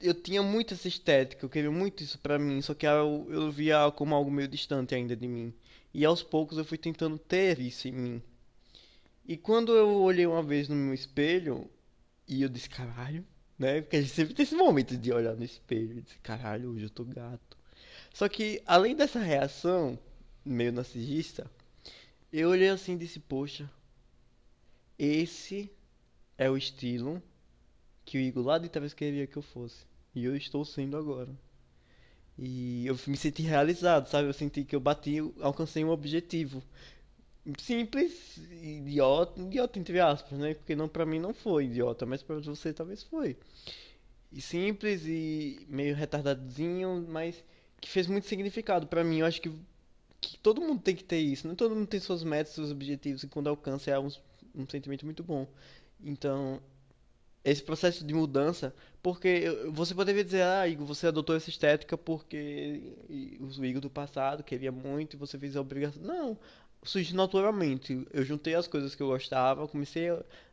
Eu 0.00 0.12
tinha 0.12 0.42
muito 0.42 0.74
essa 0.74 0.88
estética, 0.88 1.44
eu 1.44 1.48
queria 1.48 1.70
muito 1.70 2.02
isso 2.02 2.18
pra 2.18 2.38
mim, 2.38 2.60
só 2.60 2.74
que 2.74 2.84
eu, 2.86 3.26
eu 3.30 3.50
via 3.52 3.90
como 3.92 4.14
algo 4.16 4.30
meio 4.30 4.48
distante 4.48 4.94
ainda 4.94 5.14
de 5.14 5.28
mim. 5.28 5.54
E 5.92 6.04
aos 6.04 6.22
poucos 6.22 6.56
eu 6.58 6.64
fui 6.64 6.78
tentando 6.78 7.18
ter 7.18 7.58
isso 7.58 7.88
em 7.88 7.92
mim. 7.92 8.22
E 9.26 9.36
quando 9.36 9.72
eu 9.72 9.88
olhei 9.88 10.26
uma 10.26 10.42
vez 10.42 10.68
no 10.68 10.74
meu 10.74 10.94
espelho, 10.94 11.68
e 12.26 12.42
eu 12.42 12.48
disse, 12.48 12.68
caralho, 12.68 13.24
né? 13.58 13.80
Porque 13.80 13.96
a 13.96 14.00
gente 14.00 14.12
sempre 14.12 14.34
tem 14.34 14.42
esse 14.44 14.54
momento 14.54 14.96
de 14.96 15.12
olhar 15.12 15.36
no 15.36 15.44
espelho 15.44 15.98
e 15.98 16.02
dizer, 16.02 16.18
caralho, 16.22 16.70
hoje 16.70 16.84
eu 16.84 16.90
tô 16.90 17.04
gato. 17.04 17.58
Só 18.12 18.28
que, 18.28 18.62
além 18.66 18.94
dessa 18.94 19.18
reação 19.18 19.98
meio 20.44 20.72
narcisista, 20.72 21.50
eu 22.32 22.50
olhei 22.50 22.68
assim 22.68 22.94
e 22.94 22.98
disse, 22.98 23.20
poxa, 23.20 23.70
esse 24.98 25.70
é 26.38 26.48
o 26.50 26.56
estilo 26.56 27.22
que 28.04 28.18
o 28.18 28.20
Igor 28.20 28.44
lá 28.44 28.58
de 28.58 28.68
queria 28.94 29.26
que 29.26 29.36
eu 29.36 29.42
fosse. 29.42 29.84
E 30.14 30.24
eu 30.24 30.36
estou 30.36 30.64
sendo 30.64 30.96
agora. 30.96 31.30
E 32.42 32.86
eu 32.86 32.98
me 33.06 33.18
senti 33.18 33.42
realizado, 33.42 34.08
sabe? 34.08 34.28
Eu 34.28 34.32
senti 34.32 34.64
que 34.64 34.74
eu 34.74 34.80
bati, 34.80 35.18
alcancei 35.40 35.84
um 35.84 35.90
objetivo. 35.90 36.62
Simples, 37.58 38.38
idiota, 38.62 39.40
idiota 39.42 39.78
entre 39.78 40.00
aspas, 40.00 40.38
né? 40.38 40.54
Porque 40.54 40.74
não 40.74 40.88
para 40.88 41.04
mim 41.04 41.18
não 41.18 41.34
foi 41.34 41.66
idiota, 41.66 42.06
mas 42.06 42.22
para 42.22 42.40
você 42.40 42.72
talvez 42.72 43.02
foi. 43.02 43.36
E 44.32 44.40
simples 44.40 45.02
e 45.06 45.66
meio 45.68 45.94
retardadozinho, 45.94 47.06
mas 47.08 47.44
que 47.80 47.90
fez 47.90 48.06
muito 48.06 48.26
significado 48.26 48.86
para 48.86 49.04
mim. 49.04 49.18
Eu 49.18 49.26
acho 49.26 49.40
que 49.42 49.52
que 50.20 50.38
todo 50.38 50.60
mundo 50.60 50.82
tem 50.82 50.94
que 50.94 51.04
ter 51.04 51.18
isso. 51.18 51.48
Não 51.48 51.54
todo 51.54 51.74
mundo 51.74 51.86
tem 51.86 52.00
suas 52.00 52.22
metas, 52.24 52.54
seus 52.54 52.70
objetivos, 52.70 53.22
e 53.22 53.28
quando 53.28 53.48
alcança 53.48 53.90
é 53.90 53.98
um, 53.98 54.08
um 54.54 54.66
sentimento 54.68 55.04
muito 55.04 55.22
bom. 55.24 55.46
Então, 56.02 56.60
esse 57.44 57.62
processo 57.62 58.04
de 58.04 58.12
mudança, 58.12 58.74
porque 59.02 59.44
você 59.70 59.94
poderia 59.94 60.22
dizer, 60.22 60.42
ah, 60.42 60.68
Igor, 60.68 60.86
você 60.86 61.06
adotou 61.06 61.34
essa 61.34 61.48
estética 61.48 61.96
porque 61.96 62.94
o 63.40 63.64
Igor 63.64 63.80
do 63.80 63.90
passado 63.90 64.42
queria 64.42 64.70
muito 64.70 65.14
e 65.14 65.18
você 65.18 65.38
fez 65.38 65.56
a 65.56 65.60
obrigação. 65.60 66.02
Não, 66.02 66.38
surgiu 66.82 67.16
naturalmente. 67.16 68.06
Eu 68.12 68.24
juntei 68.24 68.54
as 68.54 68.66
coisas 68.66 68.94
que 68.94 69.02
eu 69.02 69.08
gostava, 69.08 69.66
comecei 69.68 70.08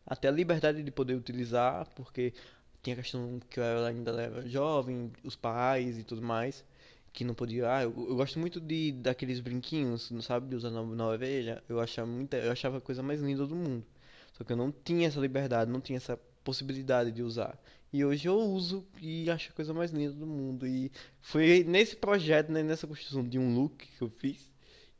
até 0.05 0.29
a 0.29 0.31
liberdade 0.31 0.81
de 0.81 0.91
poder 0.91 1.15
utilizar, 1.15 1.87
porque 1.95 2.33
tinha 2.81 2.93
a 2.93 2.97
questão 2.97 3.39
que 3.49 3.59
eu 3.59 3.85
ainda 3.85 4.11
era 4.11 4.47
jovem, 4.47 5.11
os 5.23 5.35
pais 5.35 5.97
e 5.99 6.03
tudo 6.03 6.21
mais 6.21 6.63
que 7.17 7.23
não 7.23 7.33
podia. 7.33 7.73
Ah, 7.73 7.83
eu, 7.83 7.93
eu, 8.09 8.15
gosto 8.15 8.37
muito 8.37 8.59
de 8.61 8.91
daqueles 8.91 9.39
brinquinhos, 9.39 10.11
não 10.11 10.21
sabe, 10.21 10.47
de 10.49 10.55
usar 10.55 10.69
na, 10.69 10.83
na 10.83 11.07
orelha. 11.07 11.63
Eu 11.67 11.79
achava 11.79 12.07
muita, 12.07 12.37
eu 12.37 12.51
achava 12.51 12.77
a 12.77 12.81
coisa 12.81 13.01
mais 13.01 13.19
linda 13.21 13.47
do 13.47 13.55
mundo. 13.55 13.83
Só 14.33 14.43
que 14.43 14.53
eu 14.53 14.57
não 14.57 14.71
tinha 14.71 15.07
essa 15.07 15.19
liberdade, 15.19 15.71
não 15.71 15.81
tinha 15.81 15.97
essa 15.97 16.19
possibilidade 16.47 17.11
de 17.11 17.21
usar. 17.21 17.61
E 17.91 18.05
hoje 18.05 18.25
eu 18.29 18.39
uso 18.39 18.85
e 19.01 19.29
acho 19.29 19.49
a 19.49 19.53
coisa 19.53 19.73
mais 19.73 19.91
linda 19.91 20.13
do 20.13 20.25
mundo. 20.25 20.65
E 20.65 20.89
foi 21.19 21.65
nesse 21.65 21.97
projeto, 21.97 22.49
né, 22.53 22.63
nessa 22.63 22.87
construção 22.87 23.21
de 23.21 23.37
um 23.37 23.53
look 23.53 23.85
que 23.85 24.01
eu 24.01 24.09
fiz, 24.09 24.49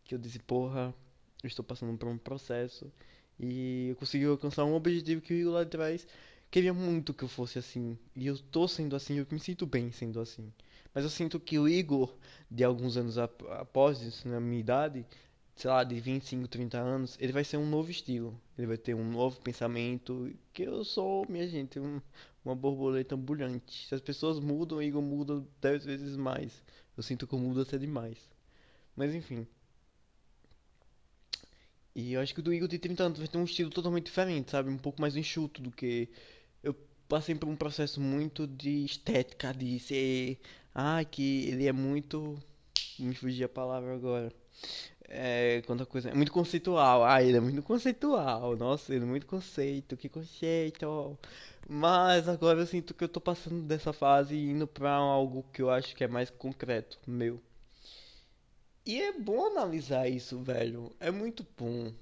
que 0.04 0.14
eu 0.14 0.20
disse, 0.20 0.40
porra, 0.40 0.94
eu 1.42 1.48
estou 1.48 1.64
passando 1.64 1.98
por 1.98 2.10
um 2.10 2.18
processo. 2.18 2.92
E 3.40 3.88
eu 3.90 3.96
consegui 3.96 4.26
alcançar 4.26 4.66
um 4.66 4.74
objetivo 4.74 5.22
que 5.22 5.36
eu 5.36 5.52
lá 5.52 5.62
atrás 5.62 6.06
queria 6.52 6.74
muito 6.74 7.14
que 7.14 7.24
eu 7.24 7.30
fosse 7.30 7.58
assim. 7.58 7.98
E 8.14 8.28
eu 8.28 8.38
tô 8.38 8.68
sendo 8.68 8.94
assim, 8.94 9.18
eu 9.18 9.28
me 9.32 9.40
sinto 9.40 9.66
bem 9.66 9.90
sendo 9.90 10.20
assim. 10.20 10.52
Mas 10.94 11.06
eu 11.06 11.10
sinto 11.10 11.40
que 11.40 11.58
o 11.58 11.68
Igor, 11.68 12.14
de 12.52 12.64
alguns 12.66 12.98
anos 12.98 13.18
após 13.18 14.02
isso, 14.02 14.28
na 14.28 14.42
minha 14.42 14.60
idade, 14.60 15.06
sei 15.58 15.72
lá, 15.72 15.84
de 15.84 16.00
25, 16.00 16.48
30 16.48 16.78
anos, 16.78 17.18
ele 17.20 17.34
vai 17.34 17.44
ser 17.44 17.58
um 17.58 17.68
novo 17.68 17.90
estilo. 17.90 18.40
Ele 18.58 18.68
vai 18.68 18.78
ter 18.78 18.94
um 18.94 19.04
novo 19.10 19.42
pensamento. 19.42 20.32
Que 20.54 20.64
eu 20.64 20.84
sou, 20.86 21.26
minha 21.28 21.48
gente, 21.48 21.80
um, 21.80 22.00
uma 22.46 22.56
borboleta 22.56 23.16
ambulante. 23.16 23.88
Se 23.88 23.96
as 23.96 24.02
pessoas 24.02 24.40
mudam, 24.40 24.78
o 24.78 24.84
Igor 24.84 25.02
muda 25.02 25.44
10 25.60 25.86
vezes 25.86 26.16
mais. 26.16 26.64
Eu 26.96 27.02
sinto 27.04 27.26
que 27.26 27.34
eu 27.34 27.40
mudo 27.40 27.62
até 27.62 27.78
demais. 27.78 28.18
Mas 28.96 29.16
enfim. 29.16 29.48
E 31.96 32.14
eu 32.14 32.22
acho 32.22 32.34
que 32.36 32.40
o 32.40 32.44
do 32.44 32.54
Igor 32.54 32.68
de 32.68 32.78
30 32.78 33.04
anos 33.04 33.20
vai 33.20 33.28
ter 33.28 33.38
um 33.40 33.44
estilo 33.44 33.72
totalmente 33.72 34.06
diferente, 34.06 34.52
sabe? 34.52 34.70
Um 34.70 34.78
pouco 34.78 35.02
mais 35.02 35.16
enxuto 35.16 35.62
do 35.62 35.72
que. 35.72 36.08
Eu 36.62 36.76
passei 37.10 37.34
por 37.34 37.50
um 37.50 37.56
processo 37.56 38.00
muito 38.00 38.46
de 38.46 38.86
estética, 38.86 39.52
de 39.54 39.80
ser 39.80 40.40
ah, 40.74 41.04
que 41.04 41.48
ele 41.50 41.66
é 41.68 41.72
muito. 41.72 42.38
Me 43.00 43.16
fugi 43.16 43.44
a 43.44 43.50
palavra 43.50 43.96
agora. 43.96 44.32
É, 45.08 45.62
quanta 45.66 45.86
coisa. 45.86 46.10
É 46.10 46.14
muito 46.14 46.32
conceitual. 46.32 47.04
Ah, 47.06 47.22
ele 47.24 47.38
é 47.38 47.40
muito 47.40 47.62
conceitual. 47.64 48.56
Nossa, 48.58 48.94
ele 48.94 49.04
é 49.06 49.08
muito 49.08 49.26
conceito. 49.26 49.96
Que 49.98 50.10
conceito. 50.10 51.18
Mas 51.70 52.28
agora 52.28 52.60
eu 52.60 52.66
sinto 52.68 52.94
que 52.94 53.04
eu 53.04 53.10
tô 53.10 53.20
passando 53.22 53.62
dessa 53.64 53.94
fase 53.94 54.36
e 54.36 54.50
indo 54.50 54.68
pra 54.68 54.94
algo 54.94 55.44
que 55.54 55.62
eu 55.62 55.70
acho 55.70 55.96
que 55.96 56.04
é 56.04 56.08
mais 56.08 56.30
concreto, 56.30 57.00
meu. 57.08 57.42
E 58.86 59.00
é 59.02 59.12
bom 59.12 59.46
analisar 59.46 60.08
isso, 60.10 60.40
velho. 60.42 60.92
É 61.00 61.12
muito 61.12 61.46
bom. 61.58 61.94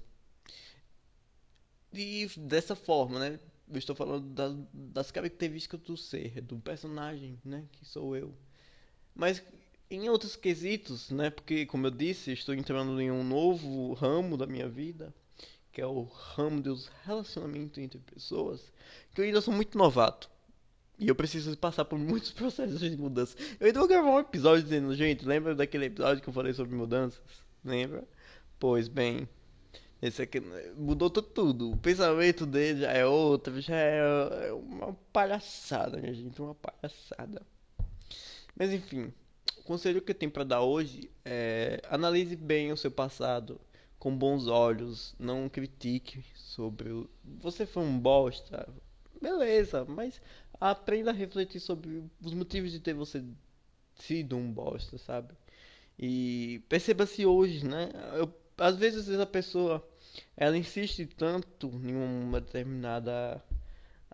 E 1.92 2.26
dessa 2.36 2.76
forma, 2.76 3.18
né? 3.18 3.40
Eu 3.68 3.78
estou 3.78 3.96
falando 3.96 4.28
das, 4.28 4.54
das 4.72 5.10
características 5.10 5.80
do 5.80 5.96
ser, 5.96 6.40
do 6.40 6.58
personagem, 6.60 7.38
né? 7.44 7.64
Que 7.72 7.84
sou 7.84 8.16
eu. 8.16 8.32
Mas 9.14 9.42
em 9.90 10.08
outros 10.08 10.36
quesitos, 10.36 11.10
né? 11.10 11.30
Porque, 11.30 11.66
como 11.66 11.86
eu 11.86 11.90
disse, 11.90 12.32
estou 12.32 12.54
entrando 12.54 13.00
em 13.00 13.10
um 13.10 13.24
novo 13.24 13.92
ramo 13.94 14.36
da 14.36 14.46
minha 14.46 14.68
vida, 14.68 15.14
que 15.72 15.80
é 15.80 15.86
o 15.86 16.02
ramo 16.02 16.60
dos 16.60 16.90
relacionamentos 17.04 17.78
entre 17.78 17.98
pessoas, 17.98 18.72
que 19.14 19.20
eu 19.20 19.24
ainda 19.24 19.40
sou 19.40 19.54
muito 19.54 19.76
novato. 19.76 20.28
E 20.98 21.08
eu 21.08 21.14
preciso 21.14 21.56
passar 21.58 21.84
por 21.84 21.98
muitos 21.98 22.30
processos 22.32 22.80
de 22.80 22.96
mudança. 22.96 23.36
Eu 23.60 23.66
ainda 23.66 23.78
vou 23.78 23.88
gravar 23.88 24.10
um 24.10 24.20
episódio 24.20 24.64
dizendo, 24.64 24.94
gente, 24.94 25.26
lembra 25.26 25.54
daquele 25.54 25.86
episódio 25.86 26.22
que 26.22 26.28
eu 26.28 26.32
falei 26.32 26.52
sobre 26.52 26.74
mudanças? 26.74 27.20
Lembra? 27.64 28.04
Pois 28.58 28.88
bem, 28.88 29.28
esse 30.00 30.22
aqui 30.22 30.40
mudou 30.76 31.10
tudo. 31.10 31.72
O 31.72 31.76
pensamento 31.76 32.46
dele 32.46 32.80
já 32.80 32.92
é 32.92 33.04
outro, 33.04 33.60
já 33.60 33.76
é 33.76 34.52
uma 34.52 34.94
palhaçada, 35.12 35.98
minha 35.98 36.14
gente, 36.14 36.40
uma 36.40 36.54
palhaçada. 36.54 37.42
Mas 38.56 38.72
enfim, 38.72 39.12
conselho 39.66 40.00
que 40.00 40.12
eu 40.12 40.14
tenho 40.14 40.32
para 40.32 40.44
dar 40.44 40.62
hoje 40.62 41.10
é 41.24 41.82
analise 41.90 42.36
bem 42.36 42.72
o 42.72 42.76
seu 42.76 42.90
passado 42.90 43.60
com 43.98 44.16
bons 44.16 44.46
olhos, 44.46 45.14
não 45.18 45.48
critique 45.48 46.24
sobre 46.34 46.90
o... 46.90 47.10
você 47.24 47.66
foi 47.66 47.82
um 47.82 47.98
bosta. 47.98 48.68
Beleza, 49.20 49.84
mas 49.84 50.20
aprenda 50.60 51.10
a 51.10 51.14
refletir 51.14 51.60
sobre 51.60 52.04
os 52.22 52.32
motivos 52.32 52.70
de 52.70 52.80
ter 52.80 52.94
você 52.94 53.24
sido 53.96 54.36
um 54.36 54.50
bosta, 54.52 54.98
sabe? 54.98 55.34
E 55.98 56.62
perceba-se 56.68 57.26
hoje, 57.26 57.66
né? 57.66 57.90
Eu, 58.14 58.32
às 58.58 58.76
vezes 58.76 59.08
a 59.18 59.26
pessoa 59.26 59.86
ela 60.36 60.56
insiste 60.56 61.06
tanto 61.06 61.68
em 61.82 61.94
uma 61.94 62.40
determinada 62.40 63.42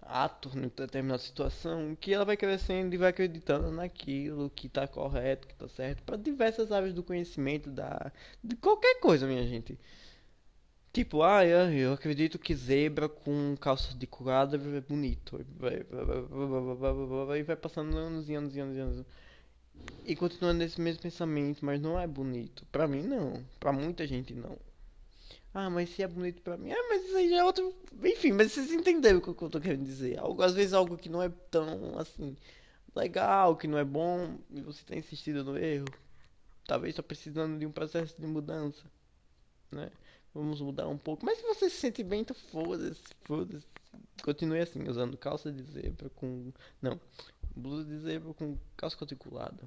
ato, 0.02 0.50
em 0.56 0.68
determinada 0.68 1.23
situação, 1.23 1.97
que 2.00 2.12
ela 2.12 2.25
vai 2.25 2.37
crescendo 2.37 2.94
e 2.94 2.99
vai 2.99 3.11
acreditando 3.11 3.71
naquilo 3.71 4.50
que 4.50 4.68
tá 4.68 4.87
correto, 4.87 5.49
que 5.49 5.54
tá 5.54 5.68
certo, 5.68 6.02
para 6.02 6.16
diversas 6.16 6.73
áreas 6.73 6.92
do 6.92 7.02
conhecimento, 7.02 7.71
da, 7.71 8.12
de 8.42 8.56
qualquer 8.56 9.00
coisa, 9.00 9.26
minha 9.26 9.47
gente. 9.47 9.78
Tipo, 10.92 11.23
ah, 11.23 11.44
eu 11.47 11.94
acredito 11.94 12.38
que 12.38 12.54
zebra 12.54 13.09
com 13.09 13.56
calça 13.59 13.97
de 13.97 14.06
curada 14.06 14.56
é 14.56 14.80
bonito. 14.80 15.42
Vai, 15.59 15.82
vai, 15.85 17.25
vai, 17.26 17.42
vai 17.42 17.56
passando 17.56 17.97
anos 17.97 18.28
e 18.28 18.35
anos 18.35 18.54
e 18.54 18.61
anos 18.61 18.76
e 18.76 18.80
anos. 18.80 19.06
E 20.04 20.14
continuando 20.14 20.59
nesse 20.59 20.80
mesmo 20.80 21.02
pensamento, 21.02 21.64
mas 21.64 21.80
não 21.80 21.99
é 21.99 22.06
bonito. 22.06 22.66
Pra 22.71 22.87
mim, 22.87 23.02
não. 23.02 23.42
Pra 23.59 23.73
muita 23.73 24.06
gente, 24.06 24.35
não. 24.35 24.59
Ah, 25.54 25.68
mas 25.68 25.90
se 25.90 26.02
é 26.02 26.09
bonito 26.09 26.40
pra 26.40 26.56
mim. 26.56 26.73
Ah, 26.73 26.88
mas 26.88 27.04
isso 27.04 27.16
aí 27.16 27.28
já 27.28 27.37
é 27.37 27.44
outro. 27.44 27.75
Enfim, 28.02 28.32
mas 28.32 28.52
vocês 28.52 28.73
entenderam 28.73 29.18
o 29.18 29.21
que 29.21 29.28
eu 29.28 29.50
tô 29.50 29.61
querendo 29.61 29.85
dizer. 29.85 30.18
Algo, 30.18 30.42
às 30.42 30.54
vezes 30.54 30.73
algo 30.73 30.97
que 30.97 31.11
não 31.11 31.23
é 31.23 31.30
tão 31.50 31.99
assim. 31.99 32.37
Legal, 32.94 33.56
que 33.56 33.66
não 33.66 33.78
é 33.78 33.85
bom. 33.85 34.38
E 34.50 34.62
você 34.62 34.82
tá 34.85 34.97
insistindo 34.97 35.44
no 35.44 35.59
erro. 35.59 35.87
Talvez 36.66 36.94
tá 36.94 37.02
precisando 37.02 37.59
de 37.59 37.66
um 37.66 37.73
processo 37.73 38.18
de 38.18 38.26
mudança. 38.26 38.82
Né? 39.71 39.90
Vamos 40.35 40.61
mudar 40.61 40.88
um 40.88 40.97
pouco. 40.97 41.25
Mas 41.25 41.38
se 41.38 41.44
você 41.44 41.68
se 41.68 41.76
sente 41.76 42.02
bem, 42.02 42.23
então 42.23 42.37
foda-se. 42.50 43.02
Foda-se. 43.25 43.66
Continue 44.23 44.61
assim, 44.61 44.88
usando 44.88 45.18
calça 45.18 45.52
de 45.52 45.62
zebra 45.64 46.09
com. 46.11 46.50
Não. 46.80 46.99
Blusa 47.54 47.85
de 47.85 47.99
zebra 47.99 48.32
com 48.32 48.56
calça 48.75 48.97
quadriculada. 48.97 49.66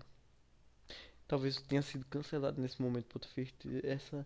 Talvez 1.28 1.58
tenha 1.62 1.84
sido 1.84 2.06
cancelado 2.06 2.60
nesse 2.60 2.82
momento 2.82 3.06
por 3.06 3.20
ter 3.20 3.28
feito 3.30 3.70
essa 3.84 4.26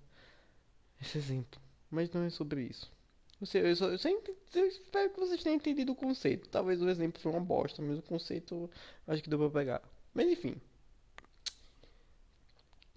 esse 1.01 1.17
exemplo. 1.17 1.59
Mas 1.89 2.11
não 2.11 2.23
é 2.23 2.29
sobre 2.29 2.63
isso. 2.63 2.91
Eu, 3.39 3.47
sei, 3.47 3.71
eu, 3.71 3.75
só, 3.75 3.87
eu, 3.87 3.97
só 3.97 4.09
eu 4.09 4.67
espero 4.67 5.09
que 5.11 5.19
vocês 5.19 5.41
tenham 5.41 5.55
entendido 5.55 5.93
o 5.93 5.95
conceito. 5.95 6.49
Talvez 6.49 6.81
o 6.81 6.89
exemplo 6.89 7.21
foi 7.21 7.31
uma 7.31 7.41
bosta, 7.41 7.81
mas 7.81 7.97
o 7.97 8.01
conceito 8.01 8.69
acho 9.07 9.23
que 9.23 9.29
deu 9.29 9.39
pra 9.39 9.49
pegar. 9.49 9.81
Mas 10.13 10.27
enfim. 10.27 10.55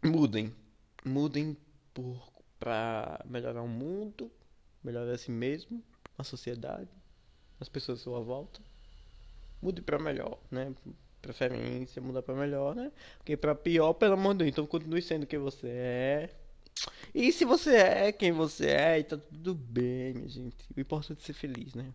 Mudem. 0.02 0.52
Mudem 1.04 1.56
por, 1.94 2.32
pra 2.59 3.21
melhorar 3.25 3.62
o 3.62 3.68
mundo, 3.68 4.30
melhorar 4.82 5.12
a 5.12 5.18
si 5.18 5.30
mesmo, 5.30 5.82
a 6.18 6.25
sociedade, 6.25 6.90
as 7.61 7.68
pessoas 7.68 8.00
à 8.00 8.02
sua 8.02 8.21
volta. 8.21 8.61
Mude 9.61 9.80
pra 9.80 9.99
melhor, 9.99 10.40
né? 10.50 10.75
Preferência, 11.21 12.02
mudar 12.02 12.23
pra 12.23 12.35
melhor, 12.35 12.75
né? 12.75 12.90
Porque 13.18 13.37
pra 13.37 13.54
pior, 13.54 13.92
pelo 13.92 14.14
amor 14.14 14.35
de 14.35 14.38
Deus, 14.38 14.50
então 14.50 14.66
continue 14.66 15.00
sendo 15.00 15.25
quem 15.25 15.38
você 15.38 15.68
é 15.68 16.35
e 17.14 17.31
se 17.33 17.45
você 17.45 17.76
é 17.76 18.12
quem 18.12 18.33
você 18.33 18.67
é, 18.69 19.02
tá 19.02 19.17
tudo 19.17 19.55
bem, 19.55 20.14
minha 20.14 20.29
gente. 20.29 20.57
O 20.75 20.81
importante 20.81 21.21
é 21.23 21.25
ser 21.25 21.35
feliz, 21.35 21.75
né? 21.75 21.93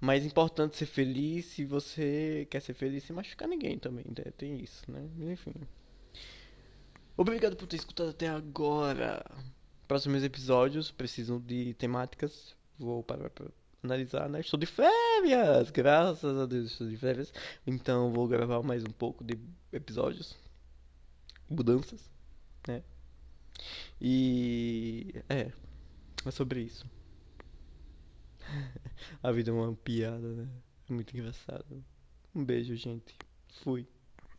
Mais 0.00 0.26
importante 0.26 0.76
ser 0.76 0.86
feliz 0.86 1.46
se 1.46 1.64
você 1.64 2.46
quer 2.50 2.60
ser 2.60 2.74
feliz 2.74 3.04
sem 3.04 3.16
machucar 3.16 3.48
ninguém 3.48 3.78
também, 3.78 4.04
né? 4.06 4.30
Tem 4.36 4.62
isso, 4.62 4.90
né? 4.90 5.08
Enfim. 5.32 5.54
Obrigado 7.16 7.56
por 7.56 7.66
ter 7.66 7.76
escutado 7.76 8.10
até 8.10 8.28
agora. 8.28 9.24
Próximos 9.88 10.22
episódios 10.22 10.90
precisam 10.90 11.40
de 11.40 11.72
temáticas. 11.74 12.54
Vou 12.78 13.02
parar 13.02 13.30
pra 13.30 13.46
analisar, 13.82 14.28
né? 14.28 14.40
Estou 14.40 14.58
de 14.58 14.66
férias! 14.66 15.70
Graças 15.70 16.36
a 16.36 16.44
Deus 16.44 16.72
estou 16.72 16.88
de 16.88 16.96
férias. 16.96 17.32
Então 17.66 18.12
vou 18.12 18.28
gravar 18.28 18.62
mais 18.62 18.82
um 18.82 18.92
pouco 18.92 19.24
de 19.24 19.38
episódios. 19.72 20.36
Mudanças, 21.48 22.10
né? 22.68 22.82
E. 24.00 25.14
É. 25.28 25.52
É 26.24 26.30
sobre 26.30 26.62
isso. 26.62 26.86
A 29.22 29.30
vida 29.32 29.50
é 29.50 29.54
uma 29.54 29.74
piada, 29.74 30.28
né? 30.34 30.48
É 30.88 30.92
muito 30.92 31.16
engraçado. 31.16 31.84
Um 32.34 32.44
beijo, 32.44 32.74
gente. 32.76 33.14
Fui. 33.62 33.86